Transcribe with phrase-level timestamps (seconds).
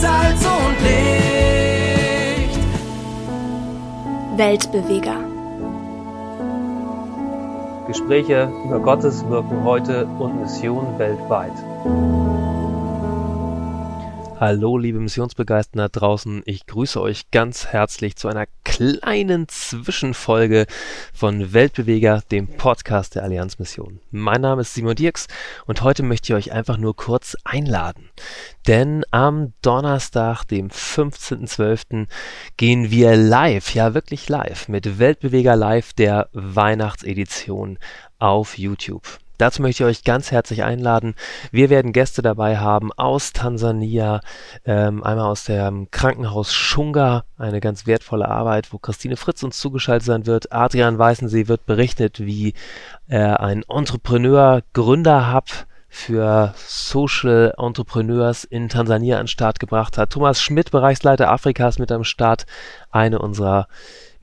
[0.00, 2.58] Salz und Licht.
[4.36, 5.16] Weltbeweger.
[7.86, 11.52] Gespräche über Gottes Wirken heute und Mission weltweit.
[14.38, 16.42] Hallo, liebe Missionsbegeisterten da draußen.
[16.44, 20.66] Ich grüße euch ganz herzlich zu einer kleinen Zwischenfolge
[21.14, 23.98] von Weltbeweger, dem Podcast der Allianzmission.
[24.10, 25.28] Mein Name ist Simon Dirks
[25.64, 28.10] und heute möchte ich euch einfach nur kurz einladen.
[28.66, 32.06] Denn am Donnerstag, dem 15.12.,
[32.58, 37.78] gehen wir live, ja wirklich live, mit Weltbeweger Live der Weihnachtsedition
[38.18, 39.18] auf YouTube.
[39.38, 41.14] Dazu möchte ich euch ganz herzlich einladen.
[41.50, 44.20] Wir werden Gäste dabei haben aus Tansania,
[44.64, 50.06] ähm, einmal aus dem Krankenhaus Shunga, eine ganz wertvolle Arbeit, wo Christine Fritz uns zugeschaltet
[50.06, 50.52] sein wird.
[50.52, 52.54] Adrian Weißensee wird berichtet, wie
[53.06, 60.10] er ein Entrepreneur-Gründer-Hub für Social Entrepreneurs in Tansania an den Start gebracht hat.
[60.10, 62.44] Thomas Schmidt, Bereichsleiter Afrikas, mit am Start.
[62.90, 63.66] Eine unserer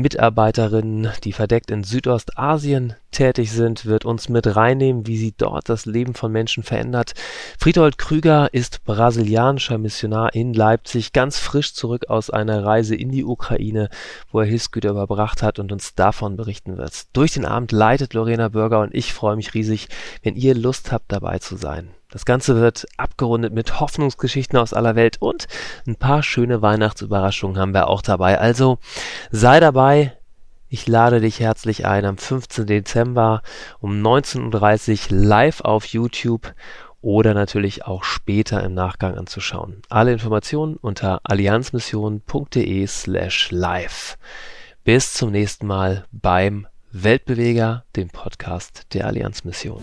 [0.00, 5.86] Mitarbeiterinnen, die verdeckt in Südostasien tätig sind, wird uns mit reinnehmen, wie sie dort das
[5.86, 7.12] Leben von Menschen verändert.
[7.58, 13.24] Friedhold Krüger ist brasilianischer Missionar in Leipzig, ganz frisch zurück aus einer Reise in die
[13.24, 13.88] Ukraine,
[14.30, 17.16] wo er Hilfsgüter überbracht hat und uns davon berichten wird.
[17.16, 19.88] Durch den Abend leitet Lorena Bürger und ich freue mich riesig,
[20.22, 21.90] wenn ihr Lust habt, dabei zu sein.
[22.14, 25.48] Das Ganze wird abgerundet mit Hoffnungsgeschichten aus aller Welt und
[25.84, 28.38] ein paar schöne Weihnachtsüberraschungen haben wir auch dabei.
[28.38, 28.78] Also
[29.32, 30.16] sei dabei.
[30.68, 32.66] Ich lade dich herzlich ein am 15.
[32.66, 33.42] Dezember
[33.80, 36.54] um 19.30 Uhr live auf YouTube
[37.00, 39.82] oder natürlich auch später im Nachgang anzuschauen.
[39.88, 44.18] Alle Informationen unter allianzmission.de slash live.
[44.84, 49.82] Bis zum nächsten Mal beim Weltbeweger, dem Podcast der Allianzmission.